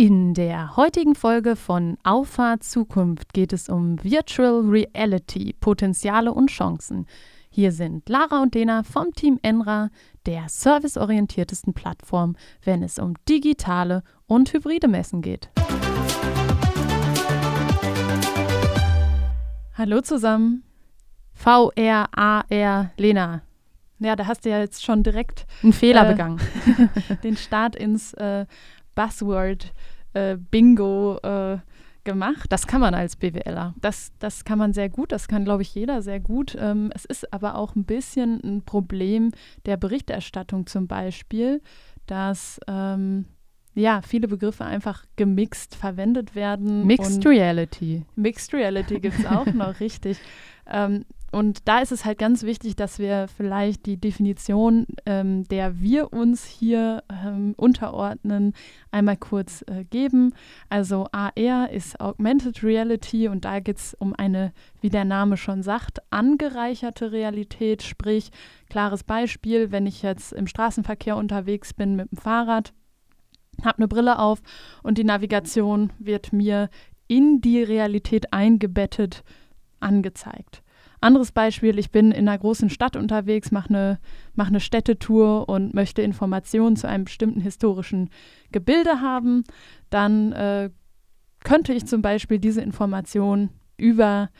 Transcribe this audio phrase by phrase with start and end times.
[0.00, 7.08] In der heutigen Folge von Auffahrt Zukunft geht es um Virtual Reality, Potenziale und Chancen.
[7.50, 9.90] Hier sind Lara und Dena vom Team Enra,
[10.24, 15.50] der serviceorientiertesten Plattform, wenn es um digitale und hybride Messen geht.
[19.74, 20.62] Hallo zusammen.
[21.34, 23.42] VR, AR, Lena.
[24.00, 26.40] Ja, da hast du ja jetzt schon direkt einen Fehler äh, begangen.
[27.24, 28.46] den Start ins äh,
[28.98, 29.72] Buzzword
[30.12, 31.58] äh, Bingo äh,
[32.02, 32.46] gemacht.
[32.48, 33.74] Das kann man als BWLer.
[33.80, 36.56] Das, das kann man sehr gut, das kann, glaube ich, jeder sehr gut.
[36.58, 39.30] Ähm, es ist aber auch ein bisschen ein Problem
[39.66, 41.62] der Berichterstattung zum Beispiel,
[42.06, 43.26] dass ähm,
[43.74, 46.84] ja, viele Begriffe einfach gemixt verwendet werden.
[46.84, 48.04] Mixed Reality.
[48.16, 50.18] Mixed Reality gibt es auch noch, richtig.
[50.66, 55.78] Ähm, und da ist es halt ganz wichtig, dass wir vielleicht die Definition, ähm, der
[55.78, 58.54] wir uns hier ähm, unterordnen,
[58.90, 60.32] einmal kurz äh, geben.
[60.70, 65.62] Also AR ist Augmented Reality und da geht es um eine, wie der Name schon
[65.62, 67.82] sagt, angereicherte Realität.
[67.82, 68.30] Sprich,
[68.70, 72.72] klares Beispiel, wenn ich jetzt im Straßenverkehr unterwegs bin mit dem Fahrrad,
[73.62, 74.40] habe eine Brille auf
[74.82, 76.70] und die Navigation wird mir
[77.06, 79.24] in die Realität eingebettet
[79.80, 80.62] angezeigt.
[81.00, 83.98] Anderes Beispiel, ich bin in einer großen Stadt unterwegs, mache eine,
[84.34, 88.10] mach eine Städtetour und möchte Informationen zu einem bestimmten historischen
[88.50, 89.44] Gebilde haben.
[89.90, 90.70] Dann äh,
[91.44, 94.30] könnte ich zum Beispiel diese Information über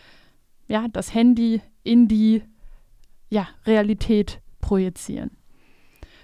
[0.66, 2.42] ja, das Handy in die
[3.30, 5.30] ja, Realität projizieren.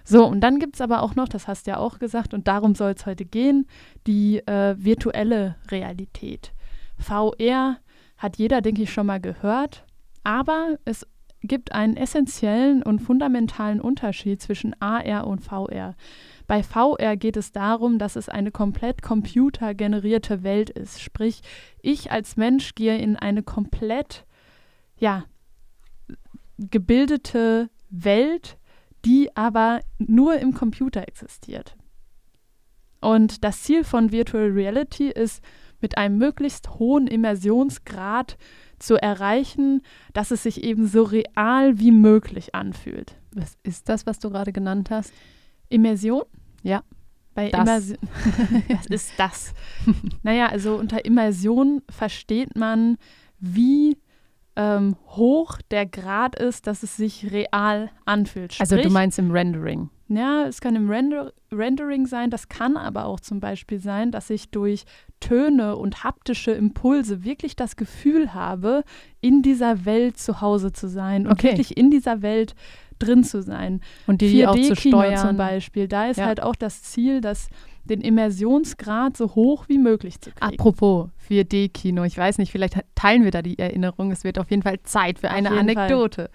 [0.04, 2.46] So, und dann gibt es aber auch noch, das hast du ja auch gesagt, und
[2.46, 3.66] darum soll es heute gehen,
[4.06, 6.52] die äh, virtuelle Realität.
[6.98, 7.78] VR
[8.18, 9.83] hat jeder, denke ich, schon mal gehört.
[10.24, 11.06] Aber es
[11.42, 15.94] gibt einen essentiellen und fundamentalen Unterschied zwischen AR und VR.
[16.46, 21.02] Bei VR geht es darum, dass es eine komplett computergenerierte Welt ist.
[21.02, 21.42] Sprich,
[21.80, 24.24] ich als Mensch gehe in eine komplett,
[24.98, 25.24] ja,
[26.58, 28.58] gebildete Welt,
[29.04, 31.76] die aber nur im Computer existiert.
[33.00, 35.42] Und das Ziel von Virtual Reality ist,
[35.80, 38.38] mit einem möglichst hohen Immersionsgrad
[38.78, 43.16] zu erreichen, dass es sich eben so real wie möglich anfühlt.
[43.32, 45.12] Was ist das, was du gerade genannt hast?
[45.68, 46.22] Immersion?
[46.62, 46.82] Ja.
[47.34, 47.98] Bei Immersion.
[48.68, 49.54] was ist das?
[50.22, 52.96] naja, also unter Immersion versteht man,
[53.40, 53.96] wie
[54.56, 58.54] ähm, hoch der Grad ist, dass es sich real anfühlt.
[58.54, 59.90] Sprich, also du meinst im Rendering?
[60.08, 64.28] Ja, es kann im Render Rendering sein, das kann aber auch zum Beispiel sein, dass
[64.28, 64.84] ich durch
[65.20, 68.84] Töne und haptische Impulse wirklich das Gefühl habe,
[69.20, 71.48] in dieser Welt zu Hause zu sein und okay.
[71.48, 72.54] wirklich in dieser Welt
[72.98, 73.80] drin zu sein.
[74.06, 75.16] Und die, auch zu steuern.
[75.16, 76.26] zum Beispiel, da ist ja.
[76.26, 77.48] halt auch das Ziel, dass
[77.84, 80.54] den Immersionsgrad so hoch wie möglich zu kriegen.
[80.54, 84.10] Apropos 4D-Kino, ich weiß nicht, vielleicht teilen wir da die Erinnerung.
[84.10, 86.30] Es wird auf jeden Fall Zeit für eine Anekdote.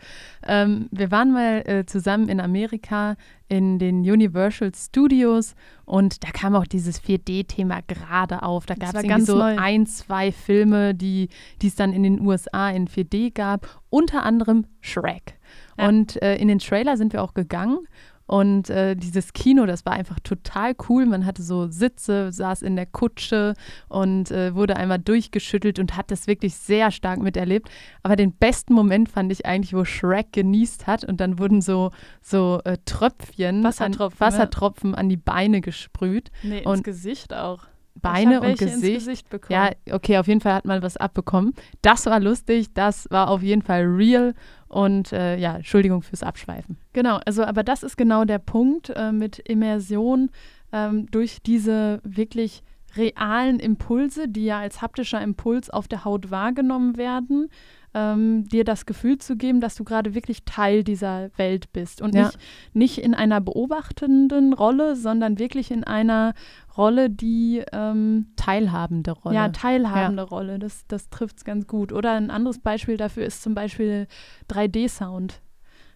[0.47, 3.15] Ähm, wir waren mal äh, zusammen in Amerika
[3.47, 5.55] in den Universal Studios
[5.85, 8.67] und da kam auch dieses 4D-Thema gerade auf.
[8.67, 9.57] Da gab es so neu.
[9.57, 11.29] ein, zwei Filme, die
[11.63, 15.39] es dann in den USA in 4D gab, unter anderem Shrek.
[15.77, 15.87] Ja.
[15.87, 17.79] Und äh, in den Trailer sind wir auch gegangen
[18.29, 21.07] und äh, dieses Kino, das war einfach total cool.
[21.07, 23.55] Man hatte so Sitze, saß in der Kutsche
[23.87, 27.71] und äh, wurde einmal durchgeschüttelt und hat das wirklich sehr stark miterlebt.
[28.03, 31.89] Aber den besten Moment fand ich eigentlich, wo Shrek genießt hat und dann wurden so,
[32.21, 34.97] so äh, Tröpfchen, Wassertropfen, an, Wassertropfen ja.
[34.97, 36.29] an die Beine gesprüht.
[36.43, 37.63] Nee, und ins Gesicht auch.
[37.95, 39.05] Beine und Gesicht.
[39.05, 41.53] Gesicht ja, okay, auf jeden Fall hat man was abbekommen.
[41.81, 44.33] Das war lustig, das war auf jeden Fall real
[44.67, 46.77] und äh, ja, Entschuldigung fürs Abschweifen.
[46.93, 50.29] Genau, also aber das ist genau der Punkt äh, mit Immersion
[50.71, 52.63] ähm, durch diese wirklich
[52.95, 57.49] realen Impulse, die ja als haptischer Impuls auf der Haut wahrgenommen werden,
[57.93, 62.13] ähm, dir das Gefühl zu geben, dass du gerade wirklich Teil dieser Welt bist und
[62.13, 62.25] ja.
[62.25, 62.39] nicht,
[62.73, 66.33] nicht in einer beobachtenden Rolle, sondern wirklich in einer
[66.77, 69.35] Rolle, die ähm, teilhabende Rolle.
[69.35, 70.29] Ja, teilhabende ja.
[70.29, 70.59] Rolle.
[70.59, 71.91] Das, das trifft es ganz gut.
[71.91, 74.07] Oder ein anderes Beispiel dafür ist zum Beispiel
[74.49, 75.41] 3D-Sound.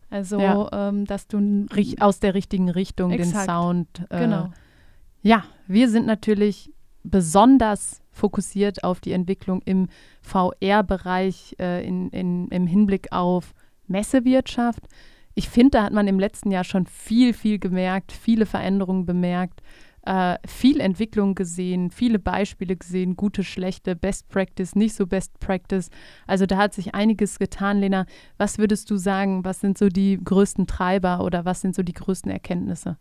[0.10, 0.90] Also, ja.
[0.90, 1.66] ähm, dass du
[2.00, 3.48] aus der richtigen Richtung exakt.
[3.48, 4.06] den Sound.
[4.10, 4.52] Äh, genau.
[5.22, 6.72] Ja, wir sind natürlich
[7.04, 9.88] besonders fokussiert auf die Entwicklung im
[10.22, 13.54] VR-Bereich äh, in, in, im Hinblick auf
[13.88, 14.88] Messewirtschaft.
[15.36, 19.62] Ich finde, da hat man im letzten Jahr schon viel, viel gemerkt, viele Veränderungen bemerkt,
[20.06, 25.90] äh, viel Entwicklung gesehen, viele Beispiele gesehen, gute, schlechte, Best Practice, nicht so Best Practice.
[26.28, 28.06] Also da hat sich einiges getan, Lena.
[28.38, 31.94] Was würdest du sagen, was sind so die größten Treiber oder was sind so die
[31.94, 32.98] größten Erkenntnisse?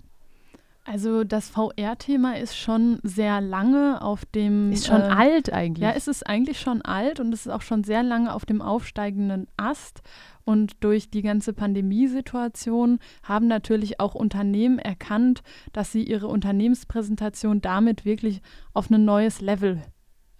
[0.84, 4.72] Also das VR-Thema ist schon sehr lange auf dem.
[4.72, 5.82] Ist schon äh, alt eigentlich.
[5.84, 8.60] Ja, es ist eigentlich schon alt und es ist auch schon sehr lange auf dem
[8.60, 10.02] aufsteigenden Ast.
[10.44, 15.42] Und durch die ganze Pandemiesituation haben natürlich auch Unternehmen erkannt,
[15.72, 18.42] dass sie ihre Unternehmenspräsentation damit wirklich
[18.74, 19.80] auf ein neues Level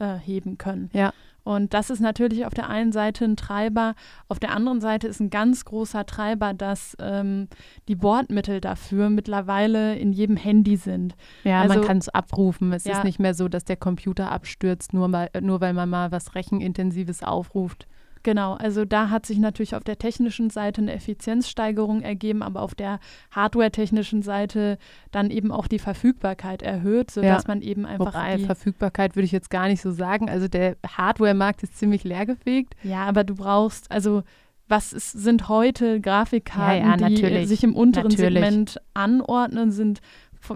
[0.01, 0.91] äh, heben können.
[0.93, 1.13] Ja.
[1.45, 3.95] Und das ist natürlich auf der einen Seite ein Treiber,
[4.29, 7.49] auf der anderen Seite ist ein ganz großer Treiber, dass ähm,
[7.89, 11.17] die Bordmittel dafür mittlerweile in jedem Handy sind.
[11.45, 12.73] Ja, also, man kann es abrufen.
[12.73, 12.99] Es ja.
[12.99, 16.35] ist nicht mehr so, dass der Computer abstürzt, nur, mal, nur weil man mal was
[16.35, 17.87] Rechenintensives aufruft.
[18.23, 22.75] Genau, also da hat sich natürlich auf der technischen Seite eine Effizienzsteigerung ergeben, aber auf
[22.75, 24.79] der hardware-technischen Seite
[25.11, 27.49] dann eben auch die Verfügbarkeit erhöht, sodass ja.
[27.49, 28.15] man eben einfach.
[28.15, 30.31] Wobei, Verfügbarkeit würde ich jetzt gar nicht so sagen.
[30.31, 32.75] Also der Hardware-Markt ist ziemlich leergefegt.
[32.83, 34.23] Ja, aber du brauchst, also
[34.69, 38.43] was ist, sind heute Grafikkarten, ja, ja, die sich im unteren natürlich.
[38.43, 40.01] Segment anordnen, sind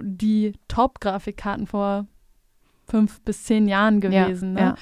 [0.03, 2.07] die Top-Grafikkarten vor
[2.89, 4.55] fünf bis zehn Jahren gewesen.
[4.55, 4.75] Ne?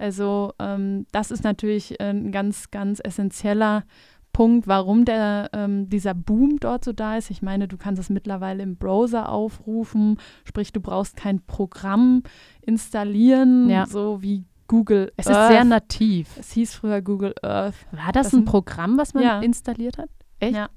[0.00, 3.84] Also ähm, das ist natürlich ein ganz, ganz essentieller
[4.32, 7.30] Punkt, warum der, ähm, dieser Boom dort so da ist.
[7.30, 12.22] Ich meine, du kannst es mittlerweile im Browser aufrufen, sprich, du brauchst kein Programm
[12.62, 13.86] installieren, ja.
[13.86, 15.36] so wie Google es Earth.
[15.36, 16.36] Es ist sehr nativ.
[16.38, 17.74] Es hieß früher Google Earth.
[17.90, 19.40] War das, das ein Programm, was man ja.
[19.40, 20.08] installiert hat?
[20.38, 20.54] Echt?
[20.54, 20.70] Ja.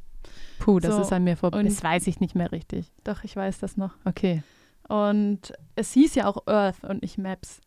[0.60, 1.64] Puh, das so, ist an mir vorbei.
[1.64, 2.92] Das weiß ich nicht mehr richtig.
[3.04, 3.92] Doch, ich weiß das noch.
[4.04, 4.44] Okay.
[4.90, 7.62] Und es hieß ja auch Earth und nicht Maps.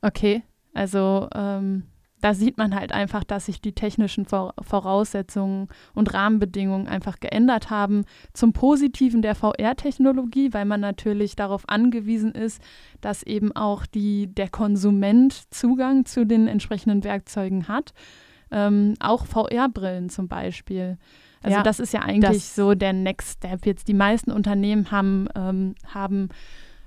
[0.00, 0.42] Okay.
[0.74, 1.84] Also ähm,
[2.24, 8.06] da sieht man halt einfach, dass sich die technischen Voraussetzungen und Rahmenbedingungen einfach geändert haben
[8.32, 12.62] zum Positiven der VR-Technologie, weil man natürlich darauf angewiesen ist,
[13.02, 17.92] dass eben auch die, der Konsument Zugang zu den entsprechenden Werkzeugen hat.
[18.50, 20.96] Ähm, auch VR-Brillen zum Beispiel.
[21.42, 23.66] Also ja, das ist ja eigentlich so der Next Step.
[23.66, 26.30] Jetzt die meisten Unternehmen haben, ähm, haben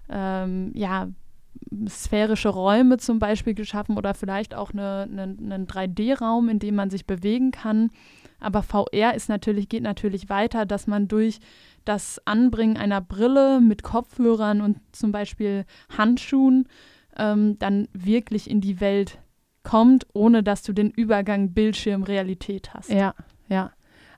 [0.10, 1.10] ähm, ja
[1.88, 6.90] sphärische Räume zum Beispiel geschaffen oder vielleicht auch eine, eine, einen 3D-Raum, in dem man
[6.90, 7.92] sich bewegen kann.
[8.40, 11.40] Aber VR ist natürlich, geht natürlich weiter, dass man durch
[11.86, 15.66] das Anbringen einer Brille mit Kopfhörern und zum Beispiel
[15.98, 16.68] Handschuhen
[17.16, 19.20] ähm, dann wirklich in die Welt
[19.64, 22.90] kommt, ohne dass du den Übergang Bildschirm-Realität hast.
[22.90, 23.16] Ja,
[23.50, 23.72] ja.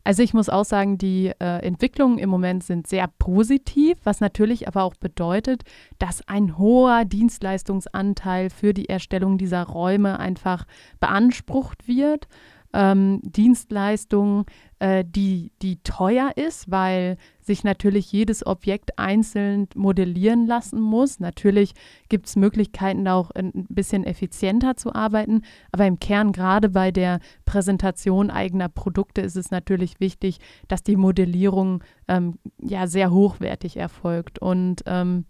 [0.10, 4.68] Also ich muss auch sagen, die äh, Entwicklungen im Moment sind sehr positiv, was natürlich
[4.68, 5.62] aber auch bedeutet,
[6.00, 10.66] dass ein hoher Dienstleistungsanteil für die Erstellung dieser Räume einfach
[11.00, 12.28] beansprucht wird
[12.74, 14.46] ähm, Dienstleistung,
[14.80, 21.20] äh, die, die teuer ist, weil sich natürlich jedes Objekt einzeln modellieren lassen muss.
[21.20, 21.74] Natürlich
[22.10, 27.20] gibt es Möglichkeiten, auch ein bisschen effizienter zu arbeiten, aber im Kern, gerade bei der
[27.46, 34.40] Präsentation eigener Produkte, ist es natürlich wichtig, dass die Modellierung ähm, ja sehr hochwertig erfolgt.
[34.40, 35.26] Und ähm,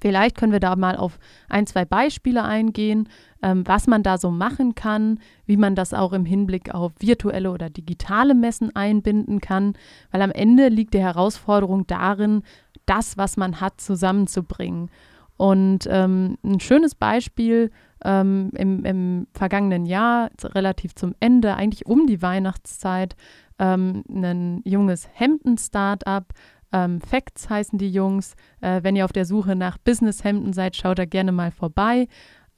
[0.00, 1.18] Vielleicht können wir da mal auf
[1.48, 3.08] ein, zwei Beispiele eingehen,
[3.42, 7.50] ähm, was man da so machen kann, wie man das auch im Hinblick auf virtuelle
[7.50, 9.74] oder digitale Messen einbinden kann,
[10.10, 12.42] weil am Ende liegt die Herausforderung darin,
[12.86, 14.90] das, was man hat, zusammenzubringen.
[15.36, 17.70] Und ähm, ein schönes Beispiel
[18.04, 23.14] ähm, im, im, vergangenen Jahr, relativ zum Ende, eigentlich um die Weihnachtszeit,
[23.58, 26.24] ähm, ein junges Hemden-Startup,
[26.72, 28.34] ähm, Facts heißen die Jungs.
[28.60, 32.08] Äh, wenn ihr auf der Suche nach Businesshemden seid, schaut da gerne mal vorbei.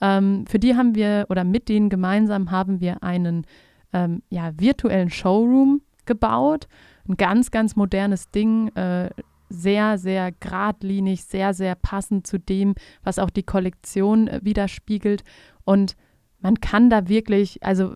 [0.01, 3.47] Ähm, für die haben wir oder mit denen gemeinsam haben wir einen
[3.93, 6.67] ähm, ja, virtuellen Showroom gebaut.
[7.09, 8.69] Ein ganz, ganz modernes Ding.
[8.75, 9.11] Äh,
[9.49, 15.25] sehr, sehr geradlinig, sehr, sehr passend zu dem, was auch die Kollektion äh, widerspiegelt.
[15.65, 15.97] Und
[16.41, 17.95] man kann da wirklich, also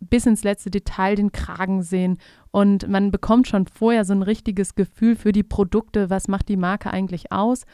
[0.00, 2.18] bis ins letzte Detail den Kragen sehen
[2.50, 6.56] und man bekommt schon vorher so ein richtiges Gefühl für die Produkte, was macht die
[6.56, 7.64] Marke eigentlich aus.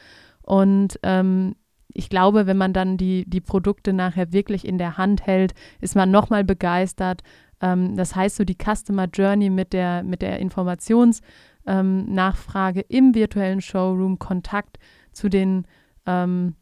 [0.41, 1.55] Und ähm,
[1.93, 5.95] ich glaube, wenn man dann die, die Produkte nachher wirklich in der Hand hält, ist
[5.95, 7.21] man nochmal begeistert.
[7.61, 13.61] Ähm, das heißt, so die Customer Journey mit der, mit der Informationsnachfrage ähm, im virtuellen
[13.61, 14.77] Showroom, Kontakt
[15.11, 15.65] zu den,
[16.05, 16.55] ähm,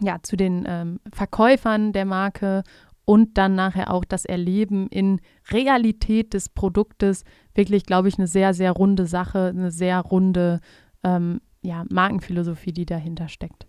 [0.00, 2.62] ja, zu den ähm, Verkäufern der Marke
[3.04, 7.24] und dann nachher auch das Erleben in Realität des Produktes.
[7.54, 10.60] Wirklich, glaube ich, eine sehr, sehr runde Sache, eine sehr runde
[11.02, 13.66] ähm, ja, Markenphilosophie, die dahinter steckt.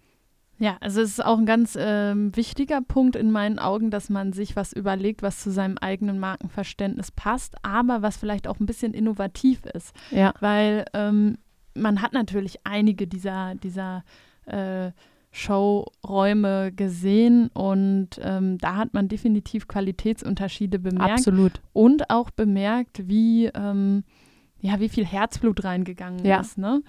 [0.59, 4.33] Ja, also es ist auch ein ganz ähm, wichtiger Punkt in meinen Augen, dass man
[4.33, 8.93] sich was überlegt, was zu seinem eigenen Markenverständnis passt, aber was vielleicht auch ein bisschen
[8.93, 9.93] innovativ ist.
[10.11, 10.33] Ja.
[10.39, 11.37] Weil ähm,
[11.75, 14.03] man hat natürlich einige dieser, dieser
[14.45, 14.91] äh,
[15.35, 21.11] Showräume gesehen und ähm, da hat man definitiv Qualitätsunterschiede bemerkt.
[21.11, 21.53] Absolut.
[21.73, 24.03] Und auch bemerkt, wie, ähm,
[24.61, 26.39] ja, wie viel Herzblut reingegangen ja.
[26.39, 26.59] ist.
[26.59, 26.83] Ne?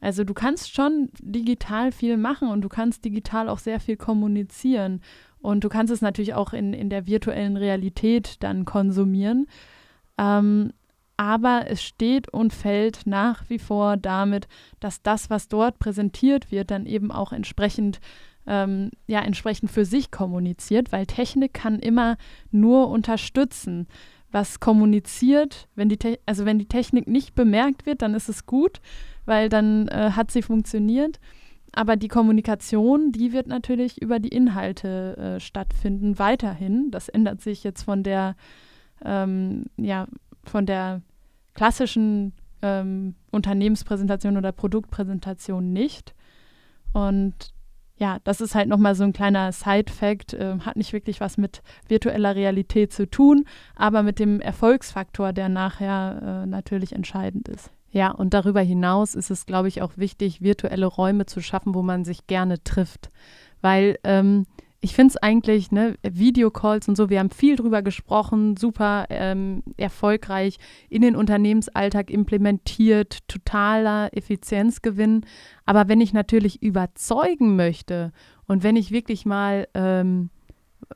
[0.00, 5.00] Also du kannst schon digital viel machen und du kannst digital auch sehr viel kommunizieren.
[5.40, 9.46] Und du kannst es natürlich auch in, in der virtuellen Realität dann konsumieren.
[10.18, 10.72] Ähm,
[11.16, 14.48] aber es steht und fällt nach wie vor damit,
[14.80, 18.00] dass das, was dort präsentiert wird, dann eben auch entsprechend
[18.46, 22.16] ähm, ja entsprechend für sich kommuniziert, weil Technik kann immer
[22.50, 23.86] nur unterstützen.
[24.30, 28.80] Was kommuniziert, wenn die also wenn die Technik nicht bemerkt wird, dann ist es gut,
[29.24, 31.20] weil dann äh, hat sie funktioniert.
[31.72, 36.90] Aber die Kommunikation, die wird natürlich über die Inhalte äh, stattfinden, weiterhin.
[36.90, 38.36] Das ändert sich jetzt von der,
[39.04, 40.06] ähm, ja,
[40.50, 41.02] von der
[41.54, 42.32] klassischen
[42.62, 46.14] ähm, Unternehmenspräsentation oder Produktpräsentation nicht.
[46.92, 47.52] Und
[47.96, 51.62] ja, das ist halt nochmal so ein kleiner Side-Fact, äh, hat nicht wirklich was mit
[51.88, 53.44] virtueller Realität zu tun,
[53.76, 57.70] aber mit dem Erfolgsfaktor, der nachher äh, natürlich entscheidend ist.
[57.90, 61.82] Ja, und darüber hinaus ist es, glaube ich, auch wichtig, virtuelle Räume zu schaffen, wo
[61.82, 63.10] man sich gerne trifft.
[63.60, 64.46] Weil ähm,
[64.84, 69.62] ich finde es eigentlich, ne, Videocalls und so, wir haben viel drüber gesprochen, super ähm,
[69.78, 70.58] erfolgreich
[70.90, 75.24] in den Unternehmensalltag implementiert, totaler Effizienzgewinn.
[75.64, 78.12] Aber wenn ich natürlich überzeugen möchte
[78.46, 80.28] und wenn ich wirklich mal ähm,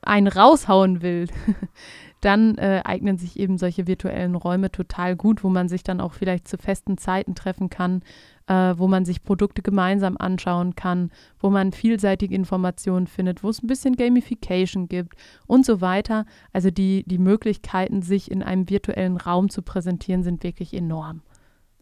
[0.03, 1.25] einen raushauen will,
[2.21, 6.13] dann äh, eignen sich eben solche virtuellen Räume total gut, wo man sich dann auch
[6.13, 8.01] vielleicht zu festen Zeiten treffen kann,
[8.47, 13.63] äh, wo man sich Produkte gemeinsam anschauen kann, wo man vielseitige Informationen findet, wo es
[13.63, 15.15] ein bisschen Gamification gibt
[15.47, 16.25] und so weiter.
[16.51, 21.21] Also die, die Möglichkeiten, sich in einem virtuellen Raum zu präsentieren, sind wirklich enorm.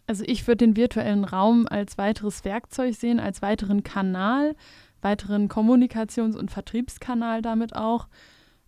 [0.05, 4.55] Also ich würde den virtuellen Raum als weiteres Werkzeug sehen, als weiteren Kanal,
[5.01, 8.07] weiteren Kommunikations- und Vertriebskanal damit auch.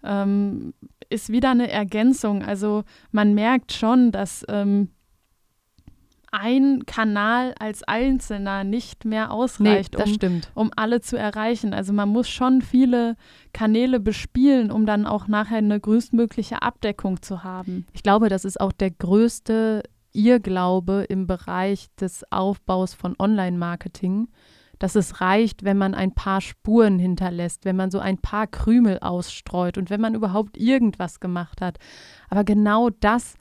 [0.04, 0.74] Ähm,
[1.10, 2.44] ist wieder eine Ergänzung.
[2.44, 4.90] Also man merkt schon, dass ähm,
[6.32, 11.74] ein Kanal als Einzelner nicht mehr ausreicht, nee, um, um, alle zu erreichen.
[11.74, 13.16] Also man muss schon viele
[13.54, 17.88] Kanäle bespielen, um dann auch nachher eine größtmögliche Abdeckung zu haben.
[17.94, 24.28] Ich glaube, das ist auch der größte Irrglaube im Bereich des Aufbaus von Online-Marketing,
[24.80, 29.00] dass es reicht, wenn man ein paar Spuren hinterlässt, wenn man so ein paar Krümel
[29.00, 31.78] ausstreut und wenn man überhaupt irgendwas gemacht hat.
[32.30, 33.36] Aber genau das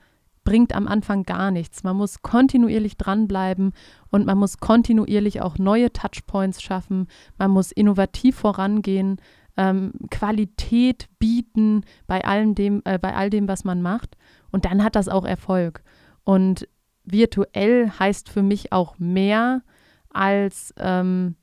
[0.44, 1.84] bringt am Anfang gar nichts.
[1.84, 3.72] Man muss kontinuierlich dranbleiben
[4.10, 7.06] und man muss kontinuierlich auch neue Touchpoints schaffen.
[7.36, 9.20] Man muss innovativ vorangehen,
[9.58, 14.16] ähm, Qualität bieten bei allem dem, äh, bei all dem, was man macht.
[14.50, 15.82] Und dann hat das auch Erfolg.
[16.24, 16.66] Und
[17.04, 19.62] virtuell heißt für mich auch mehr
[20.10, 21.36] als ähm,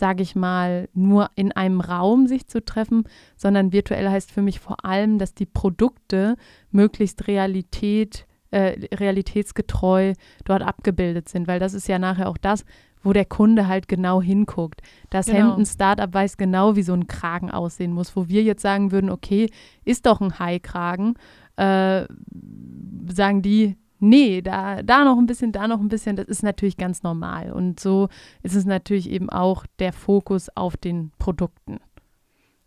[0.00, 3.04] sage ich mal, nur in einem Raum sich zu treffen,
[3.36, 6.36] sondern virtuell heißt für mich vor allem, dass die Produkte
[6.70, 12.64] möglichst Realität äh, realitätsgetreu dort abgebildet sind, weil das ist ja nachher auch das,
[13.02, 14.80] wo der Kunde halt genau hinguckt.
[15.08, 15.50] Das genau.
[15.50, 19.50] Hemden-Startup weiß genau, wie so ein Kragen aussehen muss, wo wir jetzt sagen würden, okay,
[19.84, 21.14] ist doch ein High-Kragen,
[21.56, 22.06] äh,
[23.08, 26.76] sagen die, nee, da, da noch ein bisschen, da noch ein bisschen, das ist natürlich
[26.76, 27.52] ganz normal.
[27.52, 28.08] Und so
[28.42, 31.78] ist es natürlich eben auch der Fokus auf den Produkten.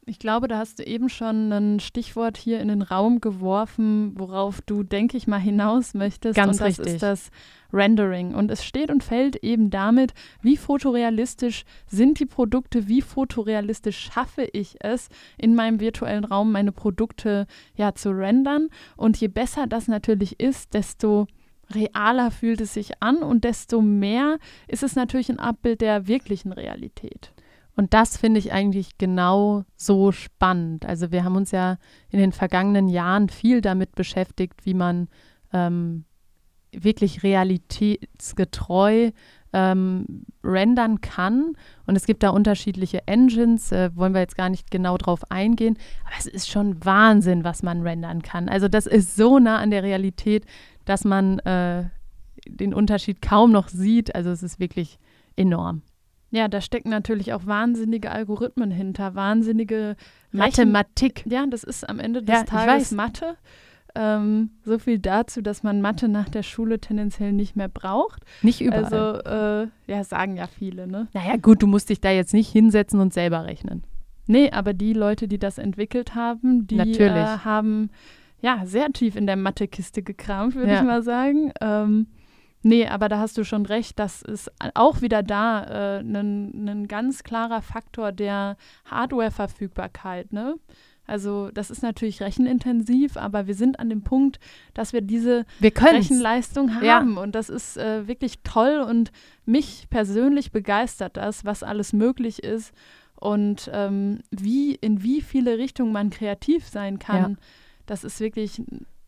[0.05, 4.61] Ich glaube, da hast du eben schon ein Stichwort hier in den Raum geworfen, worauf
[4.61, 6.35] du, denke ich mal, hinaus möchtest.
[6.35, 6.95] Ganz und das richtig.
[6.95, 7.31] ist das
[7.71, 8.35] Rendering.
[8.35, 14.43] Und es steht und fällt eben damit, wie fotorealistisch sind die Produkte, wie fotorealistisch schaffe
[14.51, 15.07] ich es,
[15.37, 18.67] in meinem virtuellen Raum meine Produkte ja zu rendern.
[18.97, 21.27] Und je besser das natürlich ist, desto
[21.73, 26.51] realer fühlt es sich an und desto mehr ist es natürlich ein Abbild der wirklichen
[26.51, 27.31] Realität.
[27.75, 30.85] Und das finde ich eigentlich genau so spannend.
[30.85, 31.77] Also wir haben uns ja
[32.09, 35.07] in den vergangenen Jahren viel damit beschäftigt, wie man
[35.51, 36.05] ähm,
[36.71, 39.11] wirklich realitätsgetreu
[39.53, 41.53] ähm, rendern kann.
[41.85, 45.77] Und es gibt da unterschiedliche Engines, äh, wollen wir jetzt gar nicht genau drauf eingehen.
[46.05, 48.49] Aber es ist schon Wahnsinn, was man rendern kann.
[48.49, 50.45] Also das ist so nah an der Realität,
[50.85, 51.85] dass man äh,
[52.47, 54.15] den Unterschied kaum noch sieht.
[54.15, 54.99] Also es ist wirklich
[55.35, 55.83] enorm.
[56.33, 59.95] Ja, da stecken natürlich auch wahnsinnige Algorithmen hinter, wahnsinnige
[60.31, 61.23] Mathematik.
[61.27, 63.37] Ja, das ist am Ende des ja, Tages Mathe.
[63.93, 68.23] Ähm, so viel dazu, dass man Mathe nach der Schule tendenziell nicht mehr braucht.
[68.41, 68.85] Nicht überall.
[68.85, 71.07] Also, äh, ja, sagen ja viele, ne?
[71.13, 73.83] Naja, gut, du musst dich da jetzt nicht hinsetzen und selber rechnen.
[74.25, 77.91] Nee, aber die Leute, die das entwickelt haben, die äh, haben
[78.41, 80.79] ja sehr tief in der Mathekiste gekramt, würde ja.
[80.79, 81.51] ich mal sagen.
[81.61, 82.07] Ähm,
[82.63, 87.23] Nee, aber da hast du schon recht, das ist auch wieder da ein äh, ganz
[87.23, 88.55] klarer Faktor der
[88.85, 90.31] Hardware-Verfügbarkeit.
[90.31, 90.55] Ne?
[91.05, 94.39] Also das ist natürlich rechenintensiv, aber wir sind an dem Punkt,
[94.73, 96.85] dass wir diese wir Rechenleistung haben.
[96.85, 97.21] Ja.
[97.21, 99.11] Und das ist äh, wirklich toll und
[99.45, 102.73] mich persönlich begeistert das, was alles möglich ist
[103.15, 107.31] und ähm, wie, in wie viele Richtungen man kreativ sein kann.
[107.31, 107.37] Ja.
[107.85, 108.61] Das ist wirklich,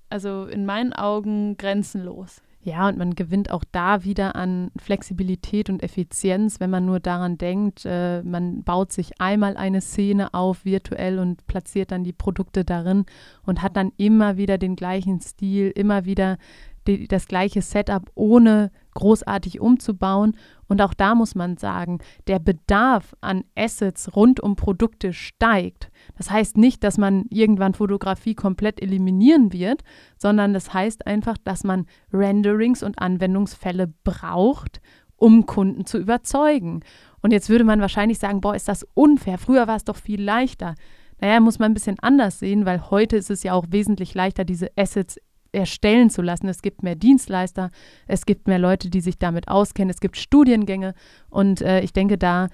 [0.09, 2.41] also in meinen Augen grenzenlos.
[2.65, 7.37] Ja, und man gewinnt auch da wieder an Flexibilität und Effizienz, wenn man nur daran
[7.37, 12.65] denkt, äh, man baut sich einmal eine Szene auf virtuell und platziert dann die Produkte
[12.65, 13.05] darin
[13.45, 16.39] und hat dann immer wieder den gleichen Stil, immer wieder
[16.87, 20.35] die, das gleiche Setup, ohne großartig umzubauen.
[20.67, 25.91] Und auch da muss man sagen, der Bedarf an Assets rund um Produkte steigt.
[26.17, 29.83] Das heißt nicht, dass man irgendwann Fotografie komplett eliminieren wird,
[30.17, 34.81] sondern das heißt einfach, dass man Renderings und Anwendungsfälle braucht,
[35.17, 36.81] um Kunden zu überzeugen.
[37.21, 39.37] Und jetzt würde man wahrscheinlich sagen, boah, ist das unfair.
[39.37, 40.75] Früher war es doch viel leichter.
[41.21, 44.43] Naja, muss man ein bisschen anders sehen, weil heute ist es ja auch wesentlich leichter,
[44.43, 45.19] diese Assets
[45.55, 46.47] erstellen zu lassen.
[46.47, 47.71] Es gibt mehr Dienstleister,
[48.07, 50.93] es gibt mehr Leute, die sich damit auskennen, es gibt Studiengänge
[51.29, 52.47] und äh, ich denke, da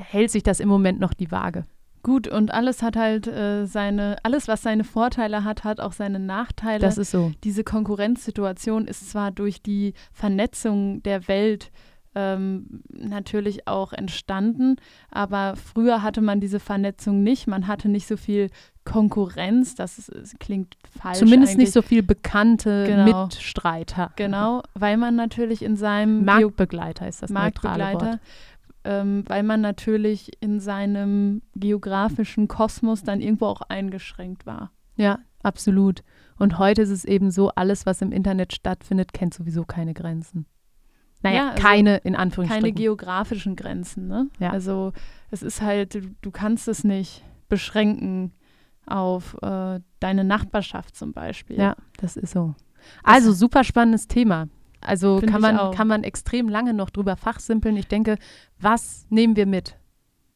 [0.00, 1.64] hält sich das im Moment noch die Waage.
[2.02, 6.18] Gut, und alles hat halt äh, seine, alles, was seine Vorteile hat, hat auch seine
[6.18, 6.80] Nachteile.
[6.80, 7.32] Das ist so.
[7.44, 11.70] Diese Konkurrenzsituation ist zwar durch die Vernetzung der Welt
[12.14, 14.76] ähm, natürlich auch entstanden.
[15.10, 17.46] Aber früher hatte man diese Vernetzung nicht.
[17.46, 18.50] Man hatte nicht so viel
[18.84, 19.74] Konkurrenz.
[19.74, 21.18] Das, ist, das klingt falsch.
[21.18, 21.66] Zumindest eigentlich.
[21.66, 23.24] nicht so viel bekannte genau.
[23.24, 24.12] Mitstreiter.
[24.16, 28.20] Genau, weil man natürlich in seinem Marktbegleiter ist das Marktbegleiter.
[28.86, 34.72] Ähm, weil man natürlich in seinem geografischen Kosmos dann irgendwo auch eingeschränkt war.
[34.96, 36.02] Ja, absolut.
[36.38, 40.44] Und heute ist es eben so, alles, was im Internet stattfindet, kennt sowieso keine Grenzen.
[41.22, 42.62] Naja, ja, also keine, in Anführungsstrichen.
[42.62, 44.28] Keine geografischen Grenzen, ne?
[44.38, 44.50] Ja.
[44.50, 44.92] Also
[45.30, 48.32] es ist halt, du kannst es nicht beschränken
[48.86, 51.58] auf äh, deine Nachbarschaft zum Beispiel.
[51.58, 52.54] Ja, das ist so.
[53.02, 54.48] Also super spannendes Thema.
[54.80, 57.76] Also kann man, kann man extrem lange noch drüber fachsimpeln.
[57.76, 58.18] Ich denke,
[58.60, 59.76] was nehmen wir mit?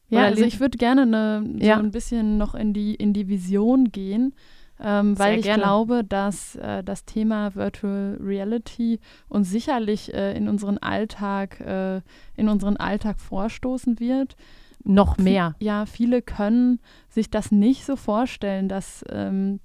[0.07, 1.77] Ja, Oder also ich würde gerne ne, so ja.
[1.77, 4.33] ein bisschen noch in die, in die Vision gehen
[4.81, 5.63] ähm, weil ich gerne.
[5.63, 12.01] glaube, dass äh, das Thema Virtual Reality uns sicherlich äh, in unseren Alltag, äh,
[12.37, 14.37] in unseren Alltag vorstoßen wird.
[14.83, 15.55] Noch mehr.
[15.59, 19.59] ja, viele können sich das nicht so vorstellen, dass ähm,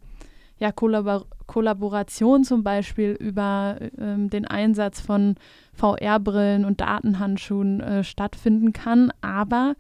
[0.58, 5.34] ja, Kollabor Kollaboration zum Beispiel über ähm, den Einsatz von
[5.74, 9.12] VR-Brillen und Datenhandschuhen äh, stattfinden kann.
[9.20, 9.74] Aber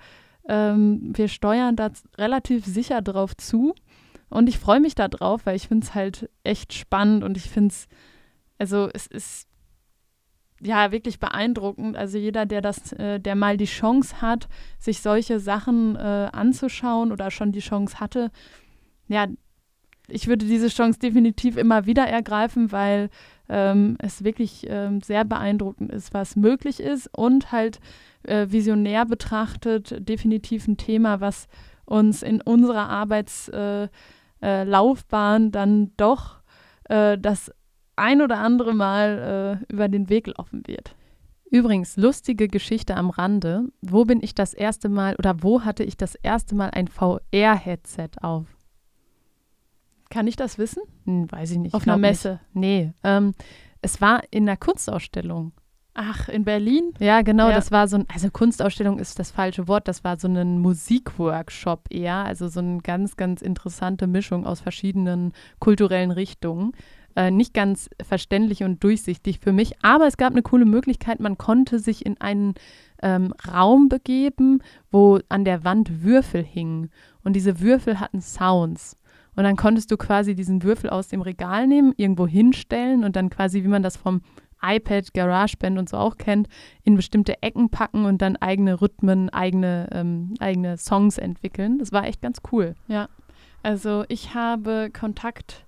[0.46, 3.74] ähm, wir steuern da relativ sicher drauf zu
[4.28, 7.72] und ich freue mich darauf, weil ich finde es halt echt spannend und ich finde
[7.72, 7.86] es,
[8.58, 9.48] also es ist
[10.60, 11.96] ja wirklich beeindruckend.
[11.96, 17.12] Also jeder, der das, äh, der mal die Chance hat, sich solche Sachen äh, anzuschauen
[17.12, 18.30] oder schon die Chance hatte,
[19.08, 19.26] ja,
[20.08, 23.08] ich würde diese Chance definitiv immer wieder ergreifen, weil
[23.48, 27.80] ähm, es wirklich ähm, sehr beeindruckend ist, was möglich ist und halt
[28.24, 31.48] äh, visionär betrachtet definitiv ein Thema, was
[31.86, 33.88] uns in unserer Arbeits äh,
[34.40, 34.64] äh,
[35.50, 36.40] dann doch
[36.84, 37.50] äh, das
[37.96, 40.94] ein oder andere Mal äh, über den Weg laufen wird.
[41.50, 43.68] Übrigens, lustige Geschichte am Rande.
[43.80, 48.10] Wo bin ich das erste Mal oder wo hatte ich das erste Mal ein VR-Headset
[48.20, 48.46] auf?
[50.10, 50.82] Kann ich das wissen?
[51.04, 51.74] Hm, weiß ich nicht.
[51.74, 52.40] Auf einer Messe?
[52.52, 52.54] Nicht.
[52.54, 52.92] Nee.
[53.04, 53.34] Ähm,
[53.82, 55.52] es war in einer Kunstausstellung.
[55.94, 56.92] Ach, in Berlin?
[56.98, 57.54] Ja, genau, ja.
[57.54, 61.86] das war so ein, also Kunstausstellung ist das falsche Wort, das war so ein Musikworkshop
[61.90, 66.72] eher, also so eine ganz, ganz interessante Mischung aus verschiedenen kulturellen Richtungen.
[67.16, 71.38] Äh, nicht ganz verständlich und durchsichtig für mich, aber es gab eine coole Möglichkeit, man
[71.38, 72.54] konnte sich in einen
[73.02, 76.90] ähm, Raum begeben, wo an der Wand Würfel hingen
[77.22, 78.96] und diese Würfel hatten Sounds.
[79.36, 83.30] Und dann konntest du quasi diesen Würfel aus dem Regal nehmen, irgendwo hinstellen und dann
[83.30, 84.22] quasi, wie man das vom
[84.62, 86.48] iPad, GarageBand und so auch kennt,
[86.82, 91.78] in bestimmte Ecken packen und dann eigene Rhythmen, eigene, ähm, eigene Songs entwickeln.
[91.78, 92.74] Das war echt ganz cool.
[92.88, 93.08] Ja,
[93.62, 95.66] also ich habe Kontakt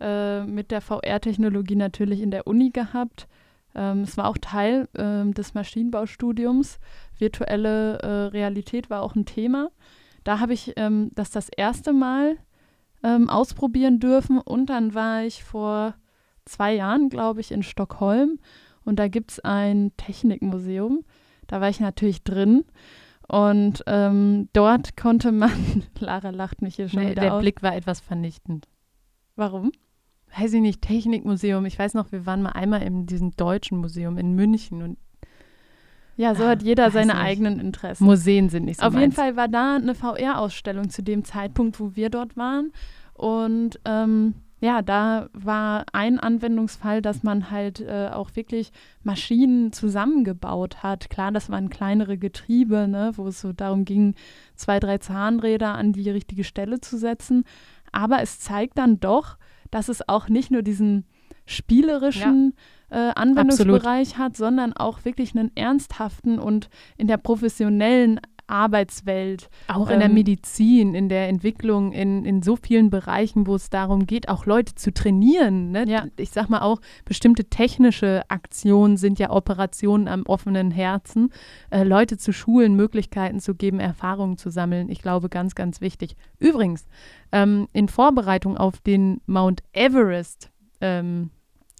[0.00, 3.28] äh, mit der VR-Technologie natürlich in der Uni gehabt.
[3.74, 6.78] Ähm, es war auch Teil äh, des Maschinenbaustudiums.
[7.18, 9.70] Virtuelle äh, Realität war auch ein Thema.
[10.24, 12.36] Da habe ich ähm, das das erste Mal
[13.02, 15.94] ähm, ausprobieren dürfen und dann war ich vor
[16.44, 18.38] zwei Jahren, glaube ich, in Stockholm.
[18.84, 21.04] Und da gibt es ein Technikmuseum.
[21.46, 22.64] Da war ich natürlich drin.
[23.28, 27.40] Und ähm, dort konnte man, Lara lacht mich hier schon nee, wieder Der aus.
[27.42, 28.66] Blick war etwas vernichtend.
[29.36, 29.70] Warum?
[30.36, 31.64] Weiß ich nicht, Technikmuseum.
[31.66, 34.98] Ich weiß noch, wir waren mal einmal in diesem deutschen Museum in München und
[36.16, 37.22] Ja, so hat jeder seine nicht.
[37.22, 38.04] eigenen Interessen.
[38.04, 39.02] Museen sind nicht so Auf meins.
[39.02, 42.72] jeden Fall war da eine VR-Ausstellung zu dem Zeitpunkt, wo wir dort waren.
[43.14, 48.72] Und ähm, ja, da war ein Anwendungsfall, dass man halt äh, auch wirklich
[49.04, 51.08] Maschinen zusammengebaut hat.
[51.10, 54.14] Klar, das waren kleinere Getriebe, ne, wo es so darum ging,
[54.56, 57.44] zwei, drei Zahnräder an die richtige Stelle zu setzen.
[57.92, 59.36] Aber es zeigt dann doch,
[59.70, 61.04] dass es auch nicht nur diesen
[61.46, 62.54] spielerischen
[62.90, 63.10] ja.
[63.10, 64.18] äh, Anwendungsbereich Absolut.
[64.18, 69.48] hat, sondern auch wirklich einen ernsthaften und in der professionellen Arbeitswelt.
[69.68, 73.54] Auch ähm, in der ähm, Medizin, in der Entwicklung, in, in so vielen Bereichen, wo
[73.54, 75.70] es darum geht, auch Leute zu trainieren.
[75.70, 75.84] Ne?
[75.86, 76.06] Ja.
[76.16, 81.30] Ich sag mal auch, bestimmte technische Aktionen sind ja Operationen am offenen Herzen.
[81.70, 84.88] Äh, Leute zu schulen, Möglichkeiten zu geben, Erfahrungen zu sammeln.
[84.88, 86.16] Ich glaube, ganz, ganz wichtig.
[86.38, 86.86] Übrigens,
[87.32, 91.30] ähm, in Vorbereitung auf den Mount Everest, ähm,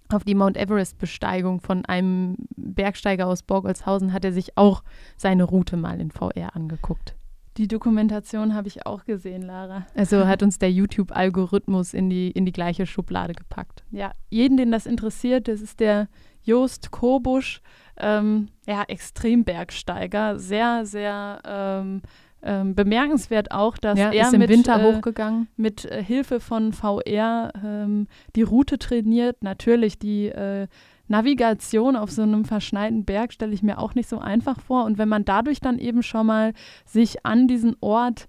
[0.09, 4.83] auf die Mount Everest-Besteigung von einem Bergsteiger aus Borgolzhausen hat er sich auch
[5.17, 7.15] seine Route mal in VR angeguckt.
[7.57, 9.85] Die Dokumentation habe ich auch gesehen, Lara.
[9.93, 13.83] Also hat uns der YouTube-Algorithmus in die, in die gleiche Schublade gepackt.
[13.91, 16.07] Ja, jeden, den das interessiert, das ist der
[16.41, 17.61] Jost Kobusch,
[17.97, 22.01] ähm, ja, Extrembergsteiger, sehr, sehr ähm,
[22.41, 25.47] ähm, bemerkenswert auch, dass ja, er mit, Winter äh, hochgegangen.
[25.57, 29.43] mit äh, Hilfe von VR ähm, die Route trainiert.
[29.43, 30.67] Natürlich die äh,
[31.07, 34.85] Navigation auf so einem verschneiten Berg stelle ich mir auch nicht so einfach vor.
[34.85, 36.53] Und wenn man dadurch dann eben schon mal
[36.85, 38.27] sich an diesen Ort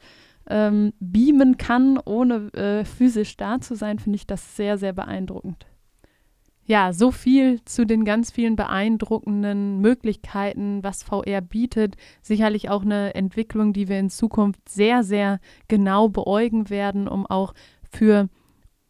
[0.48, 5.69] ähm, beamen kann, ohne äh, physisch da zu sein, finde ich das sehr, sehr beeindruckend
[6.70, 11.96] ja, so viel zu den ganz vielen beeindruckenden Möglichkeiten, was VR bietet.
[12.22, 17.54] Sicherlich auch eine Entwicklung, die wir in Zukunft sehr, sehr genau beäugen werden, um auch
[17.90, 18.28] für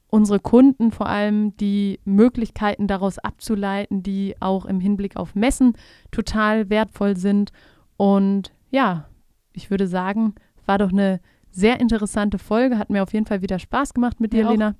[0.08, 5.72] unsere Kunden vor allem die Möglichkeiten daraus abzuleiten, die auch im Hinblick auf Messen
[6.10, 7.50] total wertvoll sind.
[7.96, 9.08] Und ja,
[9.54, 10.34] ich würde sagen,
[10.66, 11.18] war doch eine
[11.50, 12.76] sehr interessante Folge.
[12.76, 14.74] Hat mir auf jeden Fall wieder Spaß gemacht mit dir, ja, Lena.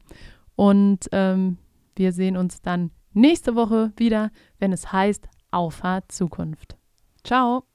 [0.54, 1.56] Und ähm,
[1.96, 6.76] wir sehen uns dann nächste Woche wieder, wenn es heißt Auffahrt Zukunft.
[7.24, 7.69] Ciao!